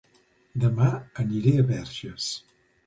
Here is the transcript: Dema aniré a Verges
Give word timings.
Dema 0.63 0.87
aniré 1.25 1.55
a 1.65 1.69
Verges 1.71 2.33